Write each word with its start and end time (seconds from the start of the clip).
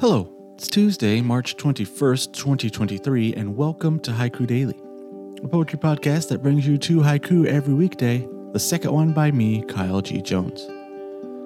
Hello, 0.00 0.32
it's 0.54 0.66
Tuesday, 0.66 1.20
March 1.20 1.58
21st, 1.58 2.32
2023, 2.32 3.34
and 3.34 3.54
welcome 3.54 4.00
to 4.00 4.12
Haiku 4.12 4.46
Daily, 4.46 4.80
a 5.44 5.46
poetry 5.46 5.78
podcast 5.78 6.28
that 6.28 6.42
brings 6.42 6.66
you 6.66 6.78
two 6.78 7.00
haiku 7.00 7.44
every 7.44 7.74
weekday, 7.74 8.26
the 8.52 8.58
second 8.58 8.92
one 8.92 9.12
by 9.12 9.30
me, 9.30 9.62
Kyle 9.64 10.00
G. 10.00 10.22
Jones. 10.22 10.66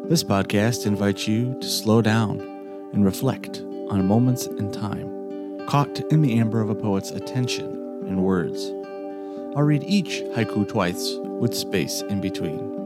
This 0.09 0.23
podcast 0.23 0.87
invites 0.87 1.27
you 1.27 1.59
to 1.61 1.67
slow 1.67 2.01
down 2.01 2.39
and 2.93 3.05
reflect 3.05 3.59
on 3.91 4.07
moments 4.07 4.47
in 4.47 4.71
time, 4.71 5.67
caught 5.67 5.99
in 6.13 6.23
the 6.23 6.39
amber 6.39 6.61
of 6.61 6.71
a 6.71 6.77
poet's 6.77 7.11
attention 7.11 7.67
and 8.07 8.23
words. 8.23 8.71
I'll 9.57 9.65
read 9.65 9.83
each 9.83 10.23
haiku 10.37 10.69
twice 10.69 11.17
with 11.41 11.57
space 11.57 12.03
in 12.03 12.21
between. 12.21 12.84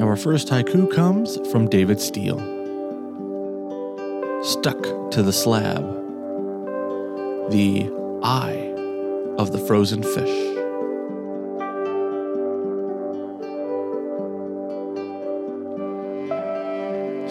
Our 0.00 0.16
first 0.16 0.48
haiku 0.48 0.92
comes 0.92 1.38
from 1.52 1.68
David 1.68 2.00
Steele. 2.00 2.40
Stuck 4.42 4.82
to 5.12 5.22
the 5.22 5.32
slab, 5.32 5.84
the 7.52 7.88
eye 8.20 8.74
of 9.38 9.52
the 9.52 9.58
frozen 9.58 10.02
fish. 10.02 10.36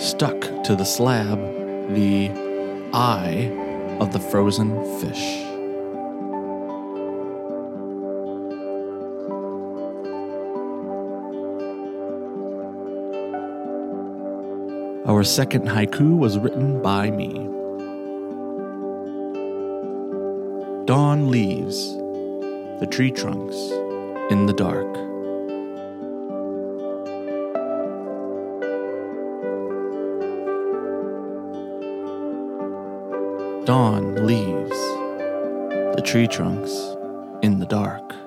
Stuck 0.02 0.40
to 0.64 0.76
the 0.78 0.86
slab, 0.86 1.40
the 1.94 2.30
eye 2.94 3.52
of 4.00 4.14
the 4.14 4.22
frozen 4.22 4.72
fish. 5.02 5.53
Our 15.06 15.26
second 15.26 15.68
haiku 15.68 16.18
was 16.18 16.40
written 16.40 16.82
by 16.82 17.12
me. 17.12 17.34
Dawn 20.86 21.30
leaves 21.30 21.94
the 22.80 22.88
tree 22.90 23.12
trunks 23.12 23.56
in 24.32 24.46
the 24.46 24.54
dark. 24.54 24.94
Dawn 33.66 34.26
leaves 34.26 34.78
the 35.98 36.02
tree 36.06 36.28
trunks 36.28 36.72
in 37.42 37.60
the 37.60 37.66
dark. 37.66 38.23